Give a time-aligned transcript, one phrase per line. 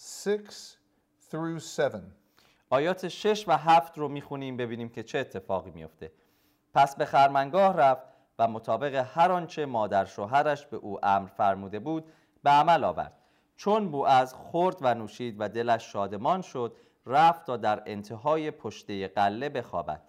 [0.00, 0.76] 6
[1.30, 2.02] through 7.
[2.70, 6.12] آیات 6 و 7 رو می‌خونیم ببینیم که چه اتفاقی میفته.
[6.74, 8.02] پس به خرمنگاه رفت
[8.38, 13.12] و مطابق هر آنچه مادر شوهرش به او امر فرموده بود به عمل آورد.
[13.56, 16.76] چون از خورد و نوشید و دلش شادمان شد
[17.06, 20.02] رفت تا در انتهای پشته قله بخوابد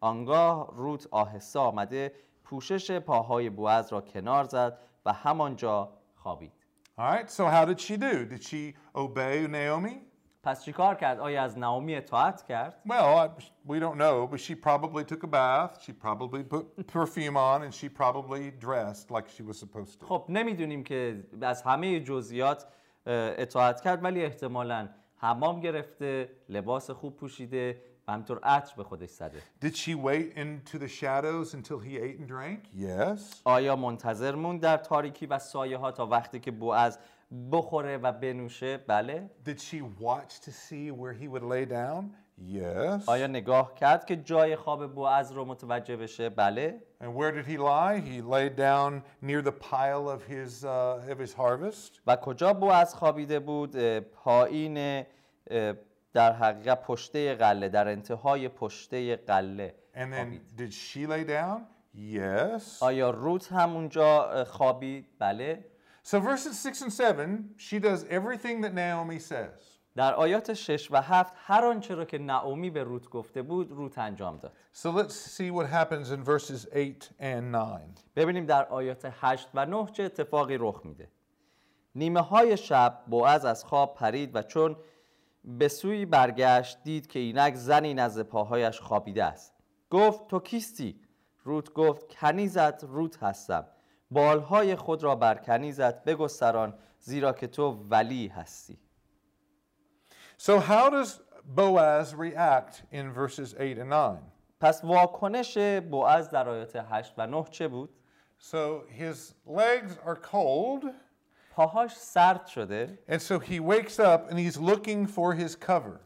[0.00, 2.12] آنگاه روت آهسته آمده
[2.44, 6.63] پوشش پاهای بوعز را کنار زد و همانجا خوابید
[6.97, 8.25] All right, so how did she do?
[8.25, 10.01] Did she obey Naomi?
[10.43, 13.29] پس چیکار کرد؟ آیا از ناومی اطاعت کرد؟ Well, I,
[13.65, 17.73] we don't know, but she probably took a bath, she probably put perfume on, and
[17.73, 20.05] she probably dressed like she was supposed to.
[20.05, 22.65] خب نمیدونیم که از همه جزئیات
[23.05, 24.89] اطاعت کرد ولی احتمالاً
[25.21, 30.77] حمام گرفته لباس خوب پوشیده و همینطور عطر به خودش زده Did she wait into
[30.79, 32.59] the shadows until he ate and drank?
[32.75, 33.41] Yes.
[33.45, 36.97] آیا منتظر موند در تاریکی و سایه ها تا وقتی که بوعز
[37.51, 42.03] بخوره و بنوشه بله Did she watch to see where he would lay down?
[42.41, 43.03] Yes.
[43.09, 47.57] آیا نگاه کرد که جای خواب بوعز رو متوجه بشه بله And where did he
[47.57, 47.99] lie?
[48.11, 52.01] He laid down near the pile of his, uh, of his harvest.
[52.07, 55.03] و کجا بوعز خوابیده بود اه، پایین
[55.47, 55.73] اه،
[56.14, 61.60] در حقیقت پشته قله در انتهای پشته قله And then did she lay down?
[61.94, 62.82] Yes.
[62.82, 65.64] آیا روت هم اونجا اه، خوابید بله
[66.06, 69.74] So verses 6 and 7, she does everything that Naomi says.
[69.96, 73.98] در آیات 6 و 7 هر آنچه را که نعومی به روت گفته بود روت
[73.98, 77.80] انجام داد So let's see what happens in verses 8 and 9.
[78.16, 81.08] ببینیم در آیات 8 و 9 چه اتفاقی رخ میده
[81.94, 84.76] نیمه های شب بوعز از خواب پرید و چون
[85.44, 89.54] به سوی برگشت دید که اینک زنی نزد پاهایش خوابیده است.
[89.90, 91.00] گفت تو کیستی؟
[91.44, 93.66] روت گفت کنیزت روت هستم.
[94.10, 98.78] بالهای خود را بر کنیزت بگستران زیرا که تو ولی هستی.
[100.38, 101.20] So how does
[101.56, 104.18] Boaz react in verses 8 and 9?
[104.60, 105.58] پس واکنش
[105.90, 107.90] بوعز در آیات 8 و 9 چه بود؟
[108.38, 110.84] So his legs are cold,
[111.53, 115.99] پاهاش سرد شده and so he wakes up and he's looking for his cover.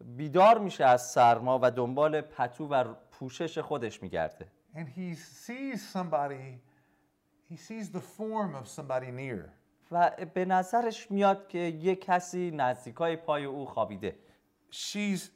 [0.00, 6.60] بیدار میشه از سرما و دنبال پتو و پوشش خودش میگرده And he sees somebody,
[7.50, 9.52] he sees the form of somebody near.
[9.90, 14.16] و به نظرش میاد که یه کسی نزدیکای پای او خوابیده
[14.70, 15.30] She's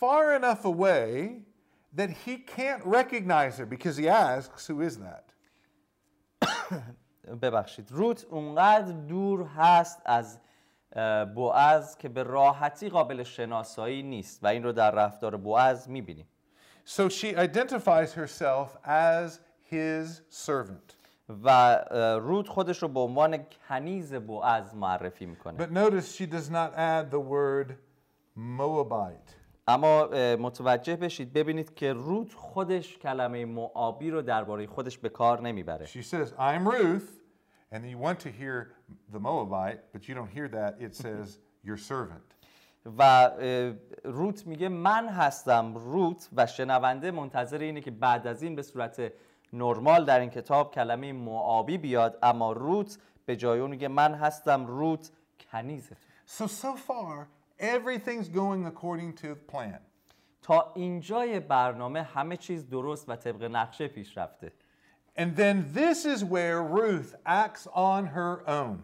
[0.00, 1.42] far enough away
[1.96, 5.32] that he can't recognize her because he asks, Who is that?
[7.41, 10.39] ببخشید روت اونقدر دور هست از
[11.35, 16.27] بوعز که به راحتی قابل شناسایی نیست و این رو در رفتار بوعز می‌بینیم
[16.85, 19.39] So she identifies herself as
[19.71, 20.95] his servant.
[21.43, 21.75] و
[22.21, 27.11] روت خودش رو به عنوان کنیز بوعز معرفی می‌کنه But notice she does not add
[27.11, 27.73] the word
[28.37, 29.36] Moabite.
[29.67, 35.85] اما متوجه بشید ببینید که روت خودش کلمه معابی رو درباره خودش به کار نمی‌بره
[35.85, 37.09] She says, I'm Ruth,
[37.71, 38.73] and you want to hear
[39.13, 40.75] the Moabite, but you don't hear that.
[40.79, 42.33] It says, Your servant.
[42.97, 43.31] و
[44.03, 49.13] روت میگه من هستم روت و شنونده منتظر اینه که بعد از این به صورت
[49.53, 54.65] نرمال در این کتاب کلمه معابی بیاد اما روت به جای اون میگه من هستم
[54.65, 55.11] روت
[55.51, 55.97] کنیزت
[56.37, 57.27] So, so far,
[57.58, 59.80] everything's going according to plan.
[60.42, 64.52] تا اینجای برنامه همه چیز درست و طبق نقشه پیش رفته
[65.16, 68.78] And then this is where Ruth acts on her own.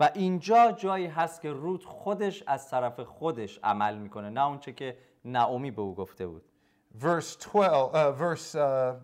[0.00, 4.96] و اینجا جایی هست که روت خودش از طرف خودش عمل میکنه نه اونچه که
[5.24, 6.42] نعومی به او گفته بود
[6.94, 8.96] Verse 12, uh, verse uh,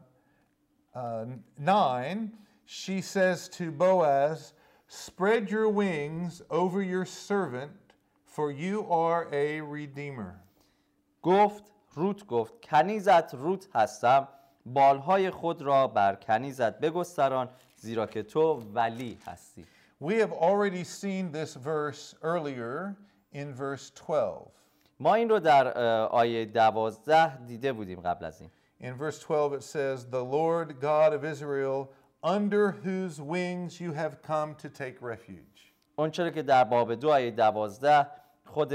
[0.95, 1.25] uh,
[1.59, 2.33] 9,
[2.67, 4.53] she says to Boaz,
[4.89, 7.73] Spread your wings over your servant,
[8.33, 10.35] for you are a redeemer.
[11.23, 11.65] گفت
[11.95, 14.29] روت گفت کنیزت روت هستم
[14.67, 19.65] بالهای خود را بر کنیزت بگستران زیرا که تو ولی هستی
[20.01, 22.97] We have already seen this verse earlier
[23.33, 24.51] in verse 12.
[25.01, 28.51] ما این رو در اه، آیه دوازده دیده بودیم قبل از این
[28.81, 31.91] In verse 12, it says, The Lord God of Israel,
[32.23, 35.73] under whose wings you have come to take refuge.
[35.97, 38.07] اون چرا که در باب دو آیه دوازده
[38.54, 38.74] خود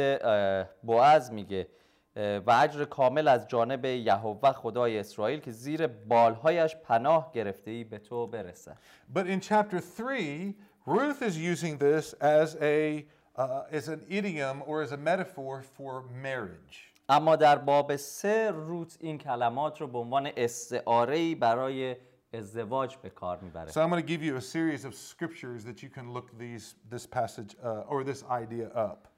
[0.83, 1.69] بوعز میگه
[2.17, 7.99] و اجر کامل از جانب یهوه خدای اسرائیل که زیر بالهایش پناه گرفته ای به
[7.99, 8.77] تو برسه
[9.15, 10.55] But in chapter 3,
[10.87, 16.03] Ruth is using this as, a, uh, as an idiom or as a metaphor for
[16.23, 16.95] marriage.
[17.09, 21.97] اما در باب سه روت این کلمات رو به عنوان استعاره برای
[22.35, 25.83] ازدواج به کار می‌بره So I'm going to give you a series of scriptures that
[25.83, 29.09] you can look these, this passage uh, or this idea up.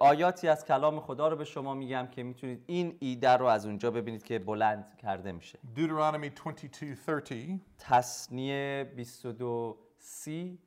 [0.00, 3.90] آیاتی از کلام خدا رو به شما میگم که می‌تونید این ایده رو از اونجا
[3.90, 5.58] ببینید که بلند کرده میشه.
[5.76, 10.58] Deuteronomy 22:30 تصنیه 22 سی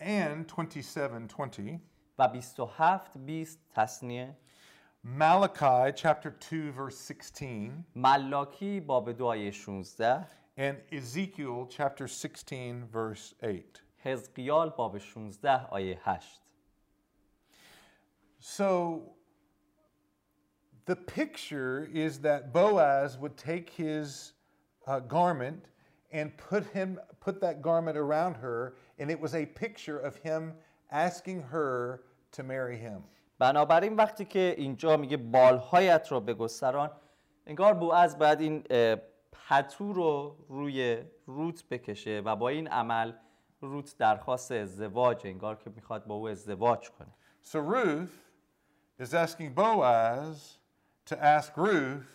[0.00, 1.80] and 27:20.
[2.18, 4.36] و 27 20 تصنیه
[5.04, 10.26] Malachi chapter 2 verse 16 ملاکی باب دو آیه 16
[10.58, 13.82] and Ezekiel chapter 16 verse 8.
[13.98, 16.40] حزقیال باب 16 آیه 8
[18.40, 19.02] So
[20.86, 24.32] the picture is that Boaz would take his
[24.86, 25.66] uh, garment
[26.10, 30.54] and put him put that garment around her and it was a picture of him
[30.90, 32.02] asking her
[32.32, 33.02] to marry him.
[33.38, 36.90] بنابراین وقتی که اینجا میگه بالهایت رو بگستران
[37.46, 38.96] انگار بوعز باید این اه،
[39.32, 43.12] پتو رو روی روت بکشه و با این عمل
[43.60, 48.29] روت درخواست ازدواج انگار که می‌خواد با او ازدواج کنه So Ruth
[48.99, 50.57] is asking Boaz
[51.05, 52.07] to ask Ruth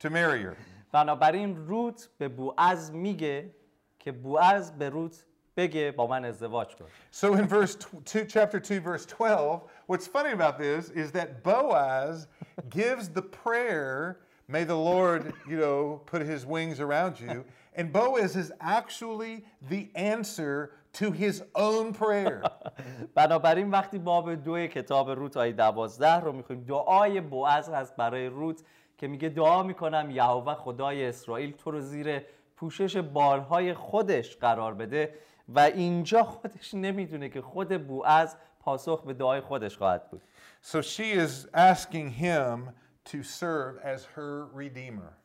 [0.00, 0.56] to marry her.
[0.92, 3.50] بنابراین روت به بوعز میگه
[3.98, 5.24] که بوعز به روت
[5.56, 10.06] بگه با من ازدواج کن So in verse tw- two, chapter 2, verse 12, what's
[10.06, 12.26] funny about this is that Boaz
[12.70, 14.18] gives the prayer,
[14.48, 17.44] may the Lord, you know, put his wings around you.
[17.74, 22.41] And Boaz is actually the answer to his own prayer.
[23.15, 28.61] بنابراین وقتی باب دو کتاب روت آیه دوازده رو می‌خونیم دعای بوعز هست برای روت
[28.97, 32.21] که میگه دعا می‌کنم یهوه خدای اسرائیل تو رو زیر
[32.55, 35.13] پوشش بالهای خودش قرار بده
[35.49, 40.21] و اینجا خودش نمی‌دونه که خود بوعز پاسخ به دعای خودش خواهد بود
[40.63, 42.69] so she is asking him
[43.05, 45.21] to serve as her redeemer.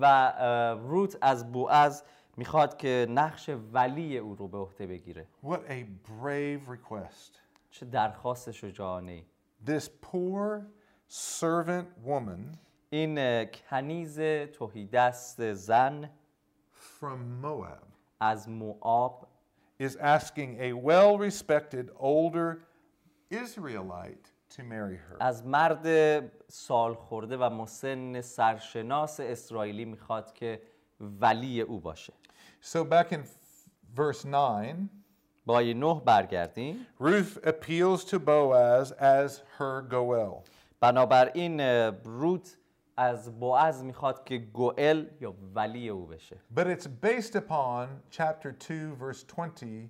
[0.00, 0.32] و
[0.82, 2.02] روت از بوعز
[2.40, 7.38] می‌خواد که نقش ولی او رو به عهده بگیره What a brave request.
[7.70, 9.24] چه درخواست شجاعانه ای
[9.66, 10.62] This poor
[11.40, 12.56] servant woman
[12.90, 14.20] این کنیز
[14.52, 16.10] توهیدست زن
[17.00, 17.86] from Moab
[18.20, 19.26] از موآب
[19.82, 22.58] is asking a well respected older
[23.30, 25.16] Israelite to marry her.
[25.20, 25.86] از مرد
[26.48, 30.62] سال خورده و مسن سرشناس اسرائیلی می‌خواد که
[30.99, 32.13] ولی او باشه
[32.63, 34.75] So back in f- verse 9,
[35.45, 40.49] با آیه نه برگردیم Ruth appeals to Boaz as her Goel.
[40.79, 42.57] بنابراین اه، روت
[42.97, 48.95] از بوعز میخواد که گوئل یا ولی او بشه But it's based upon chapter 2,
[48.95, 49.89] verse 20,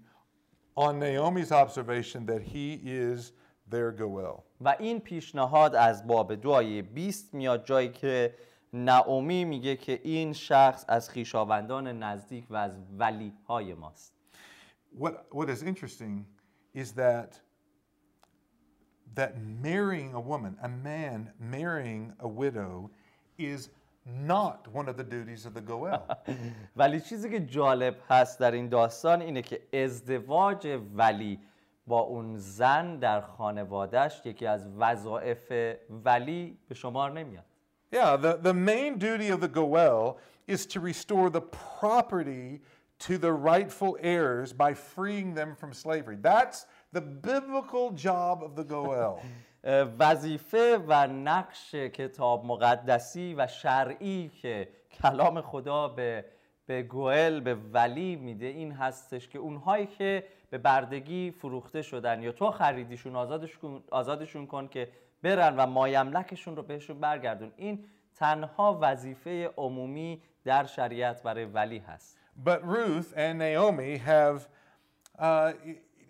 [0.75, 3.31] on Naomi's observation that he is
[3.71, 4.43] their Goel.
[4.62, 8.33] و این پیشنهاد از باب دو آیه 20 میاد جایی که
[8.72, 14.14] نعومی میگه که این شخص از خیشاوندان نزدیک و از ولی های ماست
[14.98, 16.26] What, what is interesting
[16.74, 17.40] is that
[19.14, 22.90] that marrying a woman, a man marrying a widow,
[23.38, 23.70] is
[24.06, 26.00] not one of the duties of the Goel.
[26.76, 31.40] ولی چیزی که جالب هست در این داستان اینه که ازدواج ولی
[31.86, 35.52] با اون زن در خانوادهش یکی از وظایف
[36.04, 37.44] ولی به شمار نمیاد
[37.91, 42.62] yeah, the, the main duty of the Goel is to restore the property
[43.00, 46.17] to the rightful heirs by freeing them from slavery.
[46.21, 49.21] That's the biblical job of the Goel.
[49.67, 54.67] اه، وظیفه و نقش کتاب مقدسی و شرعی که
[55.01, 56.25] کلام خدا به
[56.65, 62.31] به گوئل به ولی میده این هستش که اونهایی که به بردگی فروخته شدن یا
[62.31, 64.89] تو خریدیشون آزادشون, آزادشون کن که
[65.22, 67.84] برن و مایملکشون رو بهشون برگردون این
[68.14, 74.48] تنها وظیفه عمومی در شریعت برای ولی هست But Ruth and Naomi have
[75.18, 75.52] uh,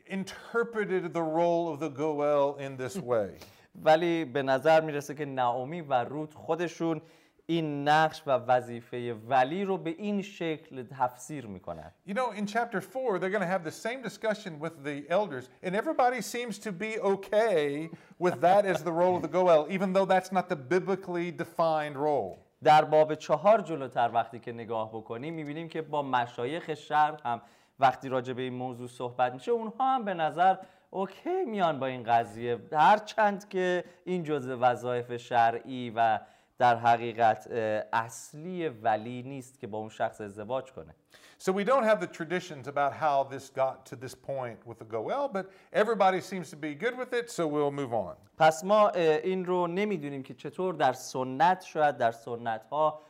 [0.07, 3.31] interpreted the role of the Goel in this way.
[3.85, 7.02] ولی به نظر می‌رسه که نعومی و رود خودشون
[7.50, 12.80] این نقش و وظیفه ولی رو به این شکل تفسیر می‌کنن You know, in chapter
[12.80, 16.71] 4, they're going to have the same discussion with the elders, and everybody seems to
[16.73, 17.90] be okay
[18.25, 21.97] with that as the role of the Goel, even though that's not the biblically defined
[21.97, 22.38] role.
[22.64, 27.42] در باب چهار جلوتر وقتی که نگاه بکنیم می‌بینیم که با مشایخ شرق هم
[27.80, 30.57] وقتی راجع به این موضوع صحبت میشه اونها هم به نظر
[30.90, 36.19] اوکی میان با این قضیه هرچند که این جزء وظایف شرعی و
[36.61, 37.47] در حقیقت
[37.93, 40.95] اصلی ولی نیست که با اون شخص ازدواج کنه.
[41.38, 44.88] So we don't have the traditions about how this got to this point with the
[44.95, 48.17] Goel, but everybody seems to be good with it, so we'll move on.
[48.38, 53.00] پس ما این رو نمی‌دونیم که چطور در سنت شاید در سنت ها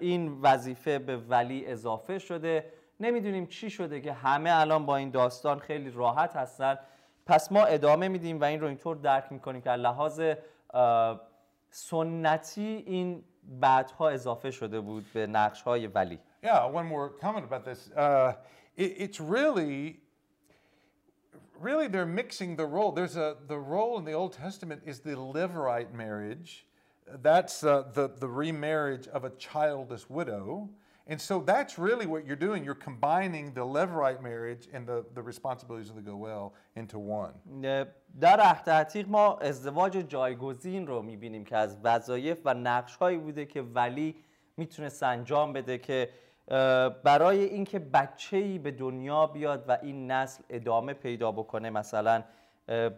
[0.00, 2.72] این وظیفه به ولی اضافه شده.
[3.00, 6.78] نمی‌دونیم چی شده که همه الان با این داستان خیلی راحت هستن.
[7.26, 10.20] پس ما ادامه میدیم و این رو اینطور درک می‌کنیم که لحاظ
[11.69, 17.65] سنتی این بعدها اضافه شده بود به نقش های ولی Yeah, one more comment about
[17.65, 17.91] this.
[17.95, 18.33] Uh,
[18.75, 19.99] it, it's really,
[21.59, 22.91] really they're mixing the role.
[22.91, 26.65] There's a the role in the Old Testament is the Levirate marriage.
[27.21, 30.69] That's uh, the the remarriage of a childless widow.
[31.08, 32.64] And so that's really what you're doing.
[32.64, 37.34] You're combining the Levirate marriage and the, the responsibilities of the Goel into one.
[38.20, 43.46] در عهد عتیق ما ازدواج جایگزین رو می‌بینیم که از وظایف و نقش هایی بوده
[43.46, 44.14] که ولی
[44.56, 46.08] می‌تونست انجام بده که
[47.04, 52.24] برای اینکه بچه ای به دنیا بیاد و این نسل ادامه پیدا بکنه مثلا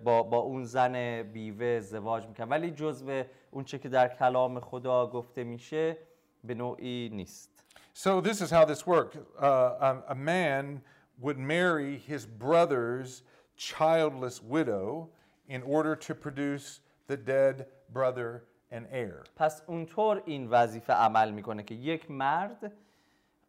[0.04, 5.06] با, با اون زن بیوه ازدواج می‌کنه ولی جزو اون چه که در کلام خدا
[5.06, 5.96] گفته میشه
[6.44, 7.57] به نوعی نیست
[8.04, 9.16] So this is how this worked.
[9.16, 9.46] Uh,
[9.88, 10.82] a, a man
[11.18, 13.24] would marry his brother's
[13.56, 15.08] childless widow
[15.48, 16.78] in order to produce
[17.08, 19.24] the dead brother and heir.
[19.36, 22.72] پس اونطور این وظیفه عمل می‌کنه که یک مرد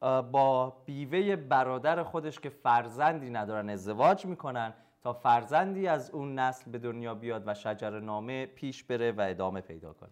[0.02, 6.72] اه، با بیوه برادر خودش که فرزندی ندارن ازدواج می‌کنن تا فرزندی از اون نسل
[6.72, 10.12] به دنیا بیاد و شجر نامه پیش بره و ادامه پیدا کنه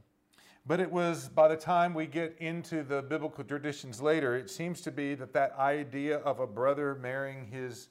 [0.66, 4.81] But it was by the time we get into the biblical traditions later, it seems
[4.83, 7.88] to be that that idea of a brother marrying his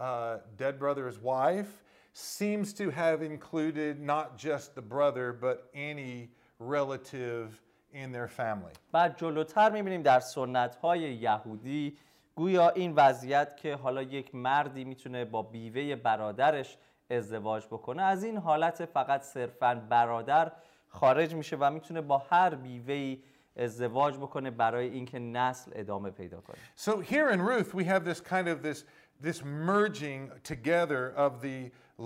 [0.00, 1.82] uh, dead brother's wife
[2.14, 7.60] seems to have included not just the brother, but any relative
[7.92, 8.72] in their family.
[8.92, 11.98] بعد جلوتر میبینیم در سنت های یهودی
[12.34, 16.78] گویا این وضعیت که حالا یک مردی میتونه با بیوه برادرش
[17.10, 20.52] ازدواج بکنه از این حالت فقط صرفا برادر
[20.97, 23.19] خارج میشه و می‌تونه با هر بیوه‌ای
[23.55, 28.19] ازدواج بکنه برای اینکه نسل ادامه پیدا کنه So here in Ruth, we have this
[28.19, 28.83] kind of this
[29.27, 31.59] this merging together of the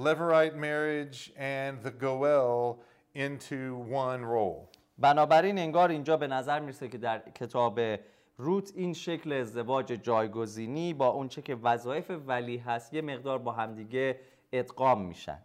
[0.06, 2.80] Levirate marriage and the Goel
[3.16, 3.62] into
[4.06, 4.68] one role.
[4.98, 7.80] بنابراین انگار اینجا به نظر می‌رسه که در کتاب
[8.38, 13.52] روت این شکل ازدواج جایگزینی با اون چه که وظایف ولی هست یه مقدار با
[13.52, 14.20] همدیگه
[14.54, 15.40] ادغام میشن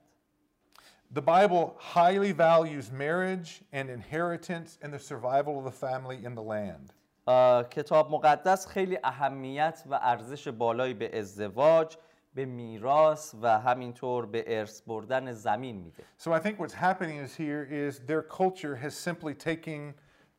[1.13, 6.41] The Bible highly values marriage and inheritance and the survival of the family in the
[6.41, 6.93] land.
[7.25, 11.97] آه، کتاب مقدس خیلی اهمیت و ارزش بالایی به ازدواج
[12.35, 17.35] به میراث و همینطور به ارث بردن زمین میده So I think what's happening is
[17.35, 19.93] here is their culture has simply taken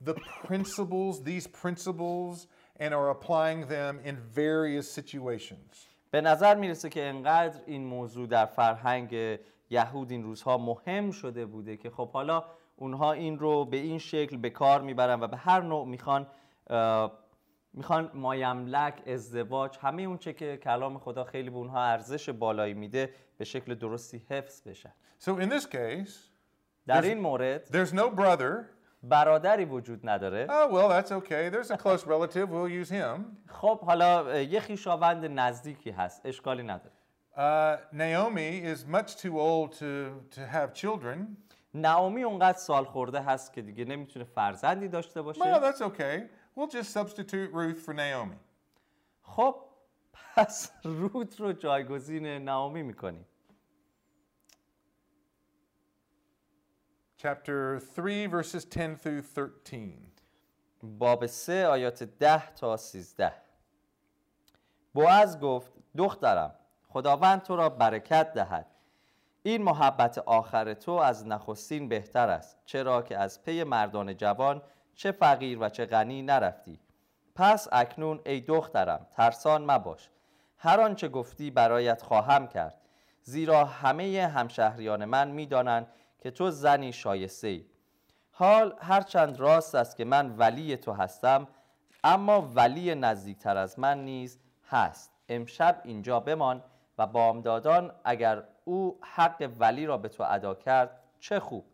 [0.04, 0.14] the
[0.46, 2.48] principles, these principles,
[2.80, 5.88] and are applying them in various situations.
[6.10, 9.38] به نظر میرسه که انقدر این موضوع در فرهنگ
[9.69, 12.43] یهود این روزها مهم شده بوده که خب حالا
[12.75, 16.27] اونها این رو به این شکل به کار می‌برن و به هر نوع می‌خوان
[17.73, 23.13] می‌خوان مایملک ازدواج همه اون چه که کلام خدا خیلی به اونها ارزش بالایی میده
[23.37, 26.11] به شکل درستی حفظ بشن So in this case,
[26.87, 28.77] در این مورد there's no brother.
[29.03, 31.49] برادری وجود نداره Oh, well, that's okay.
[31.49, 32.49] There's a close relative.
[32.49, 33.37] We'll use him.
[33.47, 36.96] خب حالا یه خویشاوند نزدیکی هست اشکالی نداره
[37.37, 41.37] Uh, Naomi is much too old to, to have children.
[41.73, 46.29] نعومی اونقدر سال خورده هست که دیگه نمی‌تونه فرزندی داشته باشه Well, that's okay.
[46.55, 48.37] We'll just substitute Ruth for Naomi.
[49.21, 49.55] خب
[50.35, 53.25] پس روت رو جایگزین نعومی می‌کنیم
[57.17, 59.97] Chapter 3, verses 10 through 13.
[60.83, 63.33] باب سه آیات ده تا سیزده
[64.93, 66.55] بوعز گفت دخترم
[66.89, 68.65] خداوند تو را برکت دهد.
[69.43, 74.61] این محبت آخر تو از نخستین بهتر است چرا که از پی مردان جوان
[74.95, 76.79] چه فقیر و چه غنی نرفتی.
[77.35, 80.09] پس اکنون ای دخترم ترسان مباش.
[80.57, 82.81] هر آنچه گفتی برایت خواهم کرد.
[83.23, 85.87] زیرا همه همشهریان من می‌دانند
[86.19, 87.65] که تو زنی شایسته ای
[88.31, 91.47] حال هرچند راست است که من ولی تو هستم
[92.03, 94.39] اما ولی نزدیکتر از من نیز
[94.69, 95.11] هست.
[95.29, 96.63] امشب اینجا بمان.
[96.97, 101.65] و بامدادان اگر او حق ولی را به تو ادا کرد چه خوب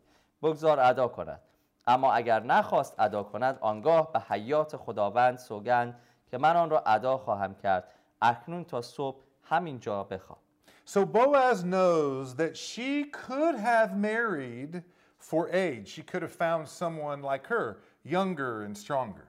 [0.42, 1.40] بگذار ادا کند
[1.86, 6.00] اما اگر نخواست ادا کند آنگاه به حیات خداوند سوگند
[6.30, 7.88] که من آن را ادا خواهم کرد
[8.22, 10.38] اکنون تا صبح همینجا بخواه
[10.86, 14.82] So Boaz knows that she could have married
[15.18, 15.88] for age.
[15.88, 19.28] She could have found someone like her, younger and stronger.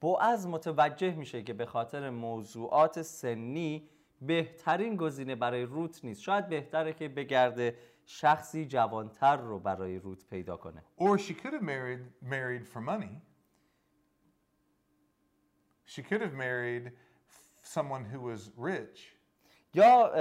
[0.00, 3.88] بوعز متوجه میشه که به خاطر موضوعات سنی
[4.20, 10.56] بهترین گزینه برای روت نیست شاید بهتره که بگرده شخصی جوانتر رو برای روت پیدا
[10.56, 13.20] کنه Or she could have married married for money.
[15.86, 16.92] She could have married
[17.62, 19.14] someone who was rich.
[19.74, 20.12] یا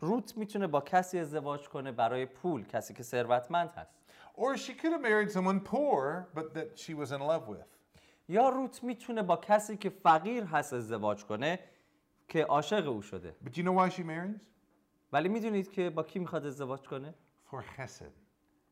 [0.00, 3.94] روت می‌تونه با کسی ازدواج کنه برای پول کسی که ثروتمند هست
[4.36, 7.68] Or she could have married someone poor but that she was in love with.
[8.28, 11.58] یا روت می‌تونه با کسی که فقیر هست ازدواج کنه
[12.28, 14.46] که عاشق او شده But you know why she marries?
[15.12, 17.14] ولی می‌دونید که با کی می‌خواد ازدواج کنه
[17.50, 18.12] For chesed.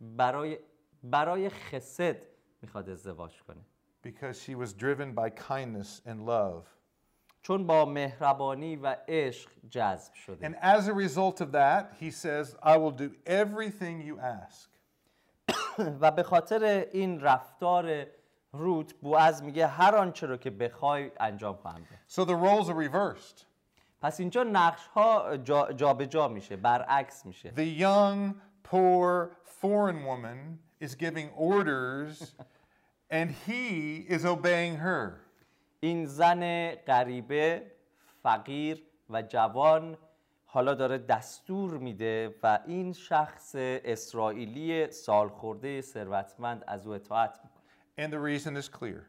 [0.00, 0.58] برای
[1.02, 2.16] برای خسد
[2.62, 3.60] می‌خواد ازدواج کنه
[4.06, 6.66] Because she was driven by kindness and love.
[7.42, 12.56] چون با مهربانی و عشق جذب شده And as a result of that, he says,
[12.62, 14.68] I will do everything you ask.
[16.00, 18.06] و به خاطر این رفتار
[18.58, 22.88] روت بوعز میگه هر آنچه رو که بخوای انجام خواهم داد So the roles are
[22.88, 23.44] reversed.
[24.00, 28.34] پس اینجا نقش ها جا, جا به جا میشه برعکس میشه The young,
[28.70, 32.34] poor, foreign woman is giving orders
[33.18, 35.12] and he is obeying her.
[35.80, 37.72] این زن غریبه
[38.22, 39.98] فقیر و جوان
[40.46, 47.55] حالا داره دستور میده و این شخص اسرائیلی سالخورده ثروتمند از او اطاعت می‌کنه
[47.98, 49.06] And the reason is clear.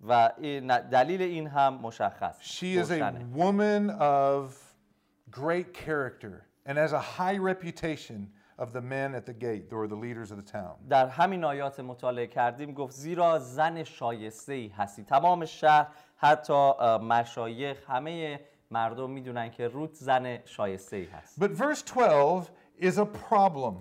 [0.00, 3.26] و این دلیل این هم مشخص She is a روشنه.
[3.36, 4.54] woman of
[5.30, 9.96] great character and has a high reputation of the men at the gate or the
[9.96, 10.88] leaders of the town.
[10.88, 16.98] در همین آیات مطالعه کردیم گفت زیرا زن شایسته ای هستی تمام شهر حتی اه،
[16.98, 22.48] مشایخ همه مردم می‌دونن که روت زن شایسته ای هست But verse 12
[22.80, 23.74] is a problem.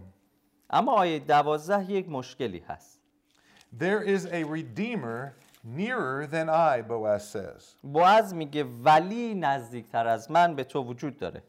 [0.69, 3.02] اما آیه دوازده یک مشکلی هست
[3.78, 7.76] There is a redeemer nearer than I, Boaz says.
[7.82, 11.42] بوعز میگه ولی نزدیکتر از من به تو وجود داره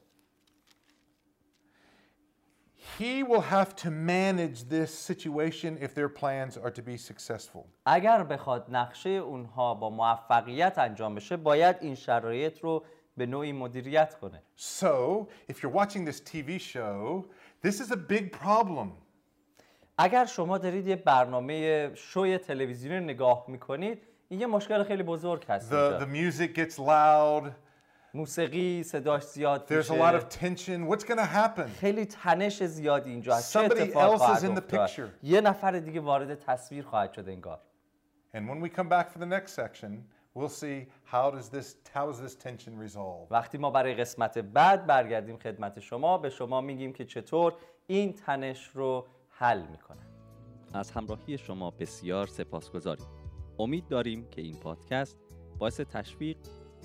[2.98, 7.66] He will have to manage this situation if their plans are to be successful.
[7.86, 12.84] اگر بخواد نقشه اونها با موفقیت انجام بشه باید این شرایط رو
[13.18, 17.26] به نوعی مدیریت کنه So, if you're watching this TV show,
[17.62, 18.92] this is a big problem.
[19.99, 25.71] اگر شما دارید یه برنامه شوی تلویزیونی نگاه می‌کنید این یه مشکل خیلی بزرگ هست
[25.71, 27.51] The, the music gets loud,
[28.15, 30.89] موسیقی صداش زیاد there's a lot میشه of tension.
[30.89, 31.69] What's going to happen?
[31.81, 35.09] خیلی تنش زیادی اینجا هست Somebody else is in the picture.
[35.23, 37.61] یه نفر دیگه وارد تصویر خواهد شد انگار
[38.35, 39.91] And when we come back for the next section,
[40.37, 43.31] we'll see how does this how is this tension resolved.
[43.31, 47.55] وقتی ما برای قسمت بعد برگردیم خدمت شما به شما میگیم که چطور
[47.87, 49.07] این تنش رو
[49.39, 50.07] حل می‌کنه
[50.73, 53.07] از همراهی شما بسیار سپاسگزاریم.
[53.59, 55.19] امید داریم که این پادکست
[55.59, 56.37] باعث تشویق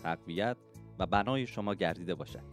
[0.04, 0.58] تقویت
[1.00, 2.44] و بنای شما گردیده باشد.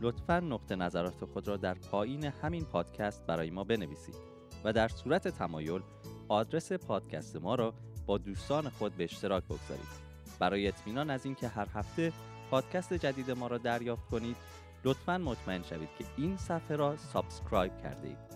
[0.00, 4.16] لطفا نقطه نظرات خود را در پایین همین پادکست برای ما بنویسید
[4.64, 5.82] و در صورت تمایل
[6.28, 7.74] آدرس پادکست ما را
[8.06, 10.06] با دوستان خود به اشتراک بگذارید.
[10.38, 12.12] برای اطمینان از اینکه هر هفته
[12.50, 14.36] پادکست جدید ما را دریافت کنید
[14.84, 18.35] لطفا مطمئن شوید که این صفحه را subscribe کرده اید.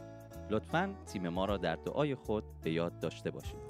[0.51, 3.70] لطفا تیم ما را در دعای خود به یاد داشته باشید.